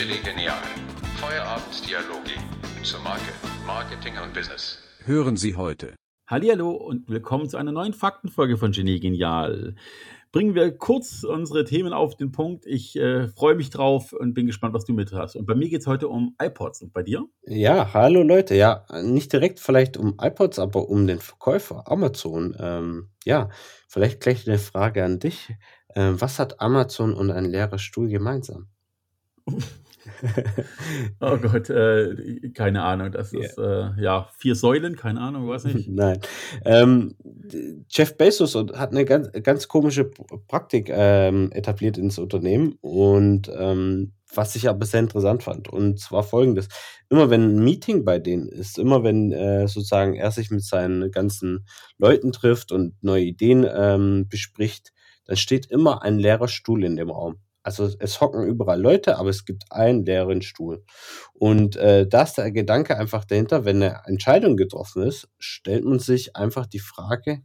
[0.00, 0.56] Chili Genial.
[1.16, 2.32] Feierabenddialoge
[2.82, 3.34] zur Marke,
[3.66, 4.78] Marketing und Business.
[5.04, 5.94] Hören Sie heute.
[6.26, 9.74] Hallihallo und willkommen zu einer neuen Faktenfolge von Genie Genial.
[10.32, 12.64] Bringen wir kurz unsere Themen auf den Punkt.
[12.64, 15.36] Ich äh, freue mich drauf und bin gespannt, was du mit hast.
[15.36, 16.80] Und bei mir geht es heute um iPods.
[16.80, 17.26] Und bei dir?
[17.42, 18.54] Ja, hallo Leute.
[18.54, 22.56] Ja, nicht direkt vielleicht um iPods, aber um den Verkäufer Amazon.
[22.58, 23.50] Ähm, ja,
[23.86, 25.52] vielleicht gleich eine Frage an dich.
[25.94, 28.68] Ähm, was hat Amazon und ein leerer Stuhl gemeinsam?
[31.20, 33.12] Oh Gott, äh, keine Ahnung.
[33.12, 35.88] Das ist äh, ja vier Säulen, keine Ahnung, weiß nicht.
[35.88, 36.20] Nein.
[36.64, 37.14] Ähm,
[37.88, 44.54] Jeff Bezos hat eine ganz, ganz komische Praktik ähm, etabliert ins Unternehmen und ähm, was
[44.54, 45.68] ich aber sehr interessant fand.
[45.68, 46.68] Und zwar folgendes:
[47.08, 51.10] Immer wenn ein Meeting bei denen ist, immer wenn äh, sozusagen er sich mit seinen
[51.10, 51.66] ganzen
[51.98, 54.92] Leuten trifft und neue Ideen ähm, bespricht,
[55.26, 57.36] dann steht immer ein leerer Stuhl in dem Raum.
[57.62, 60.84] Also es hocken überall Leute, aber es gibt einen leeren Stuhl.
[61.34, 65.98] Und äh, da ist der Gedanke einfach dahinter, wenn eine Entscheidung getroffen ist, stellt man
[65.98, 67.42] sich einfach die Frage,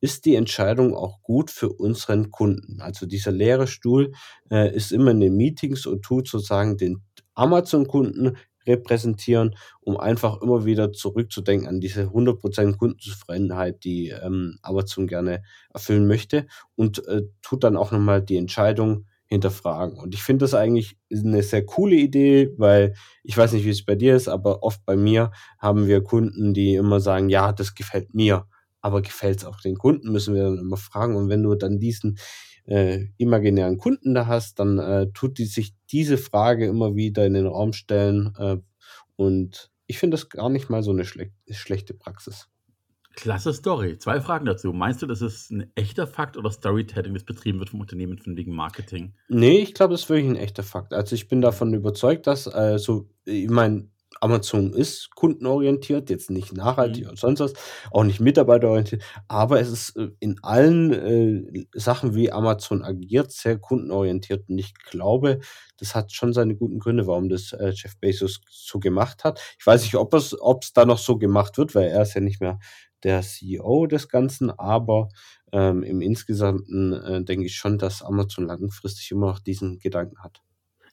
[0.00, 2.80] ist die Entscheidung auch gut für unseren Kunden?
[2.80, 4.12] Also dieser leere Stuhl
[4.50, 7.02] äh, ist immer in den Meetings und tut sozusagen den
[7.34, 15.42] Amazon-Kunden repräsentieren, um einfach immer wieder zurückzudenken an diese 100% Kundenzufriedenheit, die ähm, Amazon gerne
[15.72, 16.46] erfüllen möchte
[16.76, 19.98] und äh, tut dann auch nochmal die Entscheidung hinterfragen.
[19.98, 23.84] Und ich finde das eigentlich eine sehr coole Idee, weil ich weiß nicht, wie es
[23.84, 27.74] bei dir ist, aber oft bei mir haben wir Kunden, die immer sagen, ja, das
[27.74, 28.46] gefällt mir,
[28.80, 31.14] aber gefällt es auch den Kunden, müssen wir dann immer fragen.
[31.16, 32.18] Und wenn du dann diesen
[32.64, 37.34] äh, imaginären Kunden da hast, dann äh, tut die sich diese Frage immer wieder in
[37.34, 38.34] den Raum stellen.
[38.38, 38.56] Äh,
[39.16, 42.48] und ich finde das gar nicht mal so eine schle schlechte Praxis.
[43.18, 43.98] Klasse Story.
[43.98, 44.72] Zwei Fragen dazu.
[44.72, 48.36] Meinst du, das ist ein echter Fakt oder Storytelling, das betrieben wird vom Unternehmen von
[48.36, 49.12] wegen Marketing?
[49.28, 50.92] Nee, ich glaube, das ist wirklich ein echter Fakt.
[50.94, 53.88] Also ich bin davon überzeugt, dass, äh, so, ich meine,
[54.20, 57.10] Amazon ist kundenorientiert, jetzt nicht nachhaltig Mhm.
[57.10, 57.52] und sonst was,
[57.90, 63.58] auch nicht mitarbeiterorientiert, aber es ist äh, in allen äh, Sachen, wie Amazon agiert, sehr
[63.58, 64.48] kundenorientiert.
[64.48, 65.40] Und ich glaube,
[65.78, 69.40] das hat schon seine guten Gründe, warum das äh, Jeff Bezos so gemacht hat.
[69.58, 72.14] Ich weiß nicht, ob es, ob es da noch so gemacht wird, weil er ist
[72.14, 72.58] ja nicht mehr
[73.04, 75.08] der CEO des Ganzen, aber
[75.52, 80.42] ähm, im Insgesamten äh, denke ich schon, dass Amazon langfristig immer noch diesen Gedanken hat.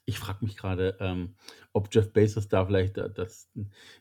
[0.08, 1.34] Ich frage mich gerade, ähm,
[1.72, 3.50] ob Jeff Bezos da vielleicht äh, das,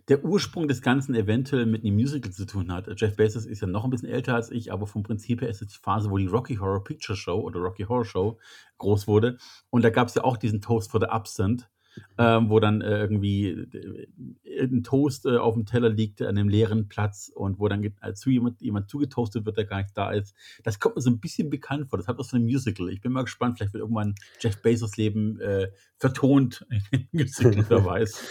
[0.08, 2.88] der Ursprung des Ganzen eventuell mit einem Musical zu tun hat.
[3.02, 5.64] Jeff Bezos ist ja noch ein bisschen älter als ich, aber vom Prinzip her ist
[5.64, 8.40] es die Phase, wo die Rocky Horror Picture Show oder Rocky Horror Show
[8.78, 9.40] groß wurde.
[9.72, 11.68] Und da gab es ja auch diesen Toast for the Absent,
[12.18, 16.50] ähm, wo dann äh, irgendwie äh, ein Toast äh, auf dem Teller liegt an einem
[16.50, 20.12] leeren Platz und wo dann äh, zu jemand, jemand zugetoastet wird, der gar nicht da
[20.12, 20.36] ist.
[20.64, 21.98] Das kommt mir so ein bisschen bekannt vor.
[21.98, 22.90] Das hat was von einem Musical.
[22.90, 27.86] Ich bin mal gespannt, vielleicht wird irgendwann Jeff Bezos Leben äh, vertont in Musical, wer
[27.86, 28.24] weiß.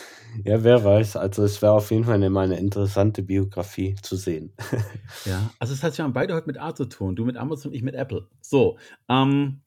[0.44, 1.16] Ja, wer weiß.
[1.16, 4.52] Also es wäre auf jeden Fall eine, mal eine interessante Biografie zu sehen.
[5.24, 7.14] Ja, also es hat ja beide heute mit A zu tun.
[7.14, 8.26] Du mit Amazon, ich mit Apple.
[8.40, 9.60] So, ähm,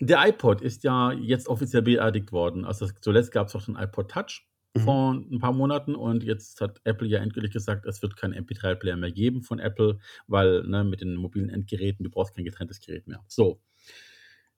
[0.00, 2.64] der iPod ist ja jetzt offiziell beerdigt worden.
[2.64, 4.46] Also zuletzt gab es auch den iPod Touch
[4.76, 4.80] Mhm.
[4.82, 8.96] vor ein paar Monaten und jetzt hat Apple ja endgültig gesagt, es wird keinen MP3-Player
[8.96, 13.08] mehr geben von Apple, weil ne, mit den mobilen Endgeräten, du brauchst kein getrenntes Gerät
[13.08, 13.24] mehr.
[13.26, 13.60] So,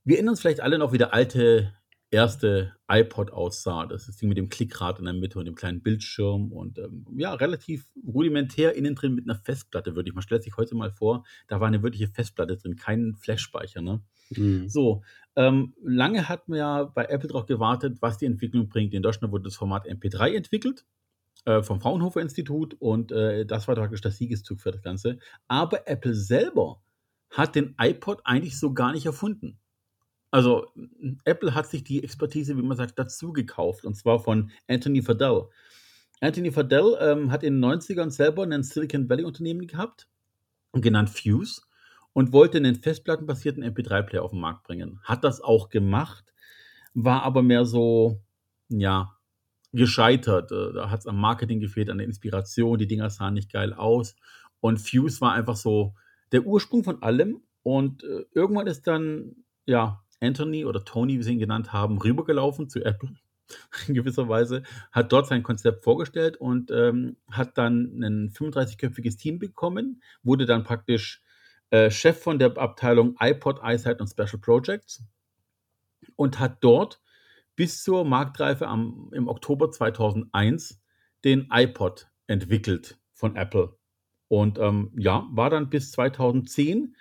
[0.04, 1.72] wir erinnern uns vielleicht alle noch, wie der alte
[2.10, 3.86] erste iPod aussah.
[3.86, 6.78] Das ist das Ding mit dem Klickrad in der Mitte und dem kleinen Bildschirm und
[6.78, 10.20] ähm, ja, relativ rudimentär innen drin mit einer Festplatte, würde ich mal.
[10.20, 14.02] Stellt sich heute mal vor, da war eine wirkliche Festplatte drin, kein Flash-Speicher, ne?
[14.36, 14.68] Mhm.
[14.68, 15.02] So,
[15.36, 18.92] ähm, lange hat man ja bei Apple darauf gewartet, was die Entwicklung bringt.
[18.94, 20.84] In Deutschland wurde das Format MP3 entwickelt
[21.44, 25.18] äh, vom Fraunhofer Institut und äh, das war praktisch der Siegeszug für das Ganze.
[25.48, 26.82] Aber Apple selber
[27.30, 29.58] hat den iPod eigentlich so gar nicht erfunden.
[30.30, 30.66] Also
[31.24, 35.48] Apple hat sich die Expertise, wie man sagt, dazu gekauft und zwar von Anthony Fadell.
[36.20, 40.08] Anthony Fadell ähm, hat in den 90ern selber ein Silicon Valley Unternehmen gehabt,
[40.72, 41.62] genannt Fuse,
[42.12, 45.00] und wollte einen festplattenbasierten MP3-Player auf den Markt bringen.
[45.04, 46.32] Hat das auch gemacht,
[46.94, 48.20] war aber mehr so,
[48.68, 49.16] ja,
[49.72, 50.52] gescheitert.
[50.52, 52.78] Äh, Da hat es am Marketing gefehlt, an der Inspiration.
[52.78, 54.16] Die Dinger sahen nicht geil aus.
[54.60, 55.94] Und Fuse war einfach so
[56.30, 57.42] der Ursprung von allem.
[57.62, 59.36] Und äh, irgendwann ist dann,
[59.66, 63.14] ja, Anthony oder Tony, wie sie ihn genannt haben, rübergelaufen zu Apple
[63.88, 69.38] in gewisser Weise, hat dort sein Konzept vorgestellt und ähm, hat dann ein 35-köpfiges Team
[69.38, 71.22] bekommen, wurde dann praktisch
[71.72, 75.02] äh, Chef von der Abteilung iPod, iSight und Special Projects
[76.16, 77.00] und hat dort
[77.56, 80.80] bis zur Marktreife am, im Oktober 2001
[81.24, 83.74] den iPod entwickelt von Apple.
[84.28, 86.94] Und ähm, ja, war dann bis 2010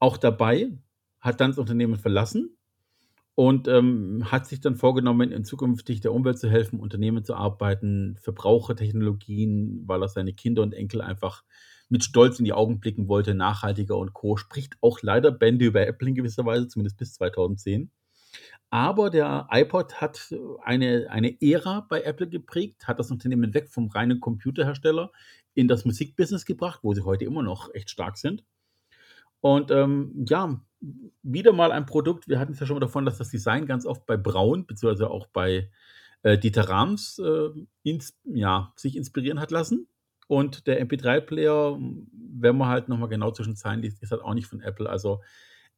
[0.00, 0.72] auch dabei,
[1.20, 2.56] hat dann das Unternehmen verlassen
[3.36, 8.16] und ähm, hat sich dann vorgenommen, in zukünftig der Umwelt zu helfen, Unternehmen zu arbeiten,
[8.20, 11.44] Verbrauchertechnologien, weil er seine Kinder und Enkel einfach
[11.88, 14.36] mit Stolz in die Augen blicken wollte, nachhaltiger und Co.
[14.36, 17.90] Spricht auch leider Bände über Apple in gewisser Weise, zumindest bis 2010.
[18.70, 23.88] Aber der iPod hat eine, eine Ära bei Apple geprägt, hat das Unternehmen weg vom
[23.88, 25.10] reinen Computerhersteller
[25.54, 28.44] in das Musikbusiness gebracht, wo sie heute immer noch echt stark sind.
[29.40, 30.60] Und ähm, ja,
[31.22, 32.28] wieder mal ein Produkt.
[32.28, 35.10] Wir hatten es ja schon mal davon, dass das Design ganz oft bei Braun, beziehungsweise
[35.10, 35.70] auch bei
[36.22, 37.50] äh, Dieter Rams, äh,
[37.82, 39.88] ins, ja, sich inspirieren hat lassen.
[40.28, 41.78] Und der MP3-Player,
[42.12, 44.88] wenn man halt nochmal genau zwischen Zeilen liest, ist halt auch nicht von Apple.
[44.88, 45.20] Also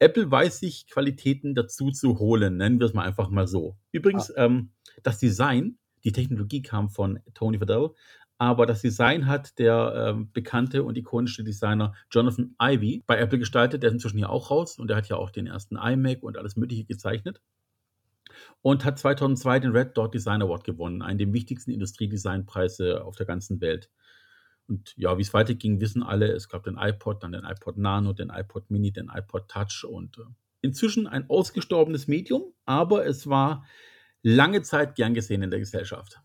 [0.00, 3.76] Apple weiß sich Qualitäten dazu zu holen, nennen wir es mal einfach mal so.
[3.92, 4.46] Übrigens, ah.
[4.46, 7.90] ähm, das Design, die Technologie kam von Tony Fadell,
[8.38, 13.82] aber das Design hat der äh, bekannte und ikonische Designer Jonathan Ivy bei Apple gestaltet.
[13.82, 16.38] Der ist inzwischen ja auch raus und der hat ja auch den ersten iMac und
[16.38, 17.42] alles Mögliche gezeichnet.
[18.62, 23.26] Und hat 2002 den Red Dot Design Award gewonnen, einen der wichtigsten Industriedesignpreise auf der
[23.26, 23.90] ganzen Welt.
[24.70, 26.28] Und ja, wie es weiterging, wissen alle.
[26.28, 30.16] Es gab den iPod, dann den iPod Nano, den iPod Mini, den iPod Touch und
[30.18, 30.22] äh,
[30.62, 33.64] inzwischen ein ausgestorbenes Medium, aber es war
[34.22, 36.20] lange Zeit gern gesehen in der Gesellschaft.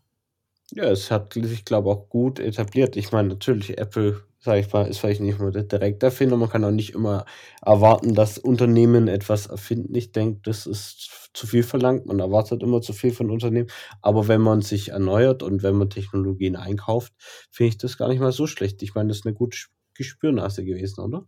[0.72, 2.96] Ja, es hat sich, glaube ich, auch gut etabliert.
[2.96, 6.36] Ich meine, natürlich, Apple, sage ich mal, ist vielleicht nicht immer der direkte Erfinder.
[6.36, 7.24] Man kann auch nicht immer
[7.64, 9.94] erwarten, dass Unternehmen etwas erfinden.
[9.94, 12.06] Ich denke, das ist zu viel verlangt.
[12.06, 13.68] Man erwartet immer zu viel von Unternehmen.
[14.02, 17.12] Aber wenn man sich erneuert und wenn man Technologien einkauft,
[17.50, 18.82] finde ich das gar nicht mal so schlecht.
[18.82, 19.58] Ich meine, das ist eine gute
[19.94, 21.26] Gespürnase gewesen, oder?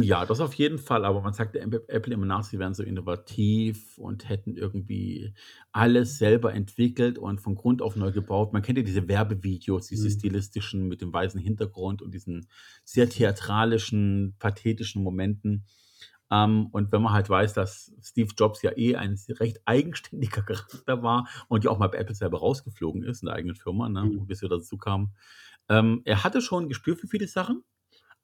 [0.00, 2.82] Ja, das auf jeden Fall, aber man sagt der Apple immer nach, sie wären so
[2.84, 5.34] innovativ und hätten irgendwie
[5.72, 8.52] alles selber entwickelt und von Grund auf neu gebaut.
[8.52, 10.10] Man kennt ja diese Werbevideos, diese Mhm.
[10.10, 12.46] stilistischen mit dem weißen Hintergrund und diesen
[12.84, 15.66] sehr theatralischen, pathetischen Momenten.
[16.30, 21.02] Ähm, und wenn man halt weiß, dass Steve Jobs ja eh ein recht eigenständiger Charakter
[21.02, 24.10] war und ja auch mal bei Apple selber rausgeflogen ist in der eigenen Firma, ne,
[24.10, 24.26] Mhm.
[24.26, 25.14] bis wir dazu kamen.
[25.68, 27.64] Ähm, er hatte schon ein Gespür für viele Sachen.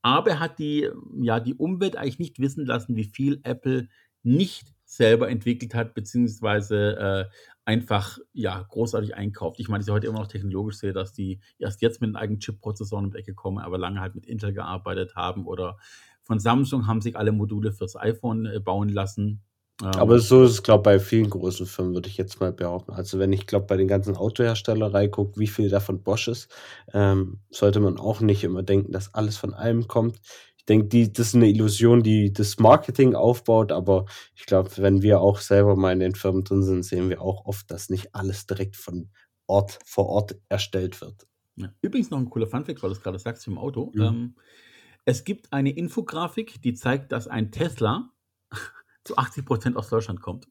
[0.04, 3.88] Aber er hat die, ja, die Umwelt eigentlich nicht wissen lassen, wie viel Apple
[4.22, 7.34] nicht selber entwickelt hat, beziehungsweise äh,
[7.64, 9.60] einfach ja, großartig einkauft.
[9.60, 12.40] Ich meine, ich heute immer noch technologisch sehe, dass die erst jetzt mit einem eigenen
[12.40, 15.78] Chip-Prozessoren um die Ecke kommen, aber lange halt mit Intel gearbeitet haben oder
[16.22, 19.42] von Samsung haben sich alle Module fürs iPhone äh, bauen lassen.
[19.82, 22.92] Aber so ist es, glaube ich, bei vielen großen Firmen, würde ich jetzt mal behaupten.
[22.92, 26.48] Also wenn ich glaube, bei den ganzen Autoherstellerei gucke, wie viel davon Bosch ist,
[26.92, 30.20] ähm, sollte man auch nicht immer denken, dass alles von allem kommt.
[30.58, 34.06] Ich denke, die, das ist eine Illusion, die das Marketing aufbaut, aber
[34.36, 37.44] ich glaube, wenn wir auch selber mal in den Firmen drin sind, sehen wir auch
[37.44, 39.10] oft, dass nicht alles direkt von
[39.46, 41.26] Ort vor Ort erstellt wird.
[41.56, 41.68] Ja.
[41.82, 43.90] Übrigens noch ein cooler Funfact, weil du es gerade sagst im Auto.
[43.94, 44.02] Mhm.
[44.02, 44.34] Ähm,
[45.04, 48.13] es gibt eine Infografik, die zeigt, dass ein Tesla
[49.04, 50.48] zu 80 Prozent aus Deutschland kommt.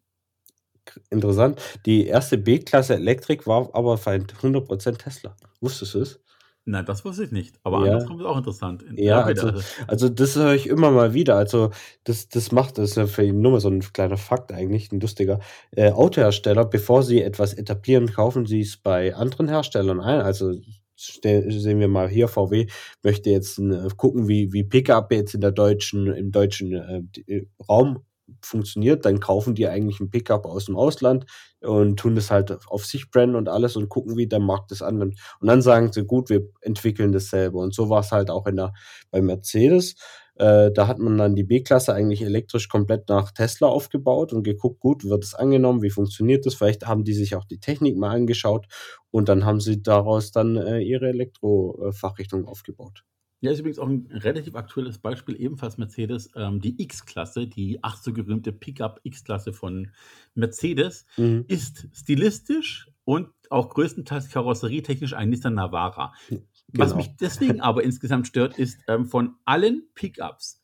[1.10, 1.62] Interessant.
[1.86, 5.36] Die erste B-Klasse Elektrik war aber für 100 Prozent Tesla.
[5.62, 6.20] Wusstest du es?
[6.66, 7.60] Nein, das wusste ich nicht.
[7.64, 7.92] Aber ja.
[7.92, 8.86] andersrum ist auch interessant.
[8.96, 9.52] Ja, also,
[9.88, 11.36] also das höre ich immer mal wieder.
[11.36, 11.72] Also
[12.06, 14.92] das, das macht, das ist ja für ihn nur mal so ein kleiner Fakt eigentlich,
[14.92, 15.40] ein lustiger.
[15.72, 20.22] Äh, Autohersteller, bevor sie etwas etablieren, kaufen sie es bei anderen Herstellern ein.
[20.22, 20.54] Also
[20.96, 22.68] sehen wir mal hier, VW
[23.04, 27.46] möchte jetzt äh, gucken, wie, wie Pickup jetzt in der deutschen, im deutschen äh, äh
[27.68, 28.06] Raum
[28.42, 31.26] funktioniert, dann kaufen die eigentlich ein Pickup aus dem Ausland
[31.62, 34.82] und tun das halt auf sich brennen und alles und gucken, wie der Markt das
[34.82, 35.20] annimmt.
[35.40, 37.60] Und dann sagen sie, gut, wir entwickeln das selber.
[37.60, 38.74] Und so war es halt auch in der,
[39.12, 39.96] bei Mercedes.
[40.36, 44.80] Äh, da hat man dann die B-Klasse eigentlich elektrisch komplett nach Tesla aufgebaut und geguckt,
[44.80, 46.56] gut, wird es angenommen, wie funktioniert das?
[46.56, 48.66] Vielleicht haben die sich auch die Technik mal angeschaut
[49.12, 53.04] und dann haben sie daraus dann äh, ihre Elektrofachrichtung aufgebaut.
[53.44, 57.98] Ja, ist übrigens auch ein relativ aktuelles Beispiel, ebenfalls Mercedes, ähm, die X-Klasse, die ach
[57.98, 59.92] so gerühmte Pickup X-Klasse von
[60.34, 61.44] Mercedes, mhm.
[61.50, 66.14] ist stilistisch und auch größtenteils karosserietechnisch ein Nissan Navara.
[66.30, 66.46] Genau.
[66.86, 70.64] Was mich deswegen aber insgesamt stört, ist, ähm, von allen Pickups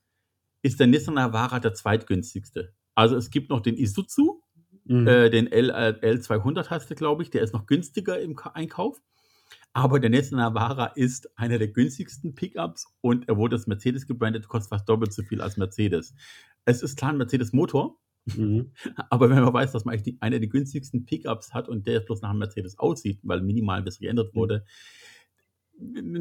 [0.61, 2.73] ist der Nissan Navara der zweitgünstigste.
[2.95, 4.41] Also es gibt noch den Isuzu,
[4.85, 5.05] mhm.
[5.05, 9.01] äh, den L, äh, L200 heißt der, glaube ich, der ist noch günstiger im Einkauf.
[9.73, 14.47] Aber der Nissan Navara ist einer der günstigsten Pickups und er wurde als Mercedes gebrandet,
[14.47, 16.15] kostet fast doppelt so viel als Mercedes.
[16.65, 18.71] Es ist klar ein Mercedes-Motor, mhm.
[19.09, 22.07] aber wenn man weiß, dass man eigentlich einer der günstigsten Pickups hat und der jetzt
[22.07, 25.18] bloß nach einem Mercedes aussieht, weil minimal was geändert wurde, mhm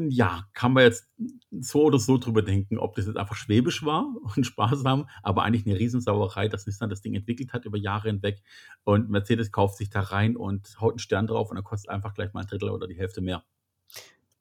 [0.09, 1.07] ja, kann man jetzt
[1.51, 5.65] so oder so drüber denken, ob das jetzt einfach schwäbisch war und sparsam, aber eigentlich
[5.65, 8.41] eine Riesensauerei, dass Nissan das Ding entwickelt hat über Jahre hinweg
[8.83, 12.13] und Mercedes kauft sich da rein und haut einen Stern drauf und dann kostet einfach
[12.13, 13.43] gleich mal ein Drittel oder die Hälfte mehr.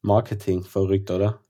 [0.03, 1.41] Marketing, verrückt, oder?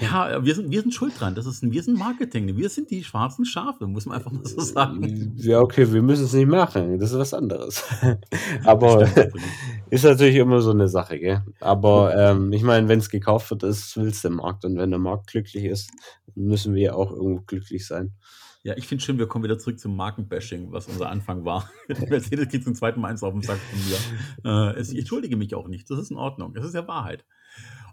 [0.00, 1.34] Ja, wir sind, wir sind schuld dran.
[1.34, 2.56] Das ist ein, wir sind Marketing.
[2.56, 5.34] Wir sind die schwarzen Schafe, muss man einfach mal so sagen.
[5.36, 6.98] Ja, okay, wir müssen es nicht machen.
[6.98, 7.84] Das ist was anderes.
[8.64, 9.08] Aber
[9.90, 11.42] ist natürlich immer so eine Sache, gell?
[11.60, 14.64] Aber ähm, ich meine, wenn es gekauft wird, ist, will es der Markt.
[14.64, 15.90] Und wenn der Markt glücklich ist,
[16.34, 18.12] müssen wir auch irgendwo glücklich sein.
[18.62, 21.70] Ja, ich finde schön, wir kommen wieder zurück zum Markenbashing, was unser Anfang war.
[22.08, 24.74] Mercedes kriegt zum zweiten Mal eins auf den Sack von mir.
[24.76, 25.90] Äh, ich entschuldige mich auch nicht.
[25.90, 26.54] Das ist in Ordnung.
[26.54, 27.26] Das ist ja Wahrheit.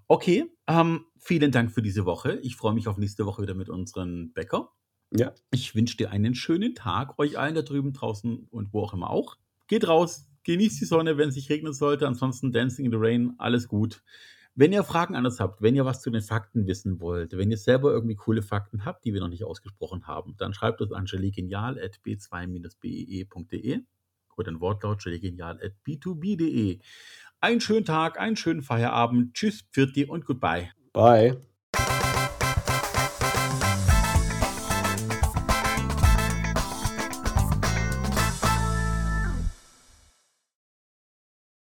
[0.08, 2.40] Okay, ähm, vielen Dank für diese Woche.
[2.42, 4.72] Ich freue mich auf nächste Woche wieder mit unseren Bäcker.
[5.12, 5.34] Ja.
[5.52, 9.10] Ich wünsche dir einen schönen Tag, euch allen da drüben draußen und wo auch immer
[9.10, 9.36] auch.
[9.68, 12.08] Geht raus, genießt die Sonne, wenn es sich regnen sollte.
[12.08, 14.04] Ansonsten Dancing in the Rain, alles gut.
[14.54, 17.52] Wenn ihr Fragen an uns habt, wenn ihr was zu den Fakten wissen wollt, wenn
[17.52, 20.92] ihr selber irgendwie coole Fakten habt, die wir noch nicht ausgesprochen haben, dann schreibt uns
[20.92, 23.80] an gelegenial.b2-bee.de
[24.38, 26.80] oder ein Wortlaut gelegenial.b2b.de.
[27.40, 29.34] Einen schönen Tag, einen schönen Feierabend.
[29.34, 30.70] Tschüss, Pfirti und goodbye.
[30.92, 31.40] Bye.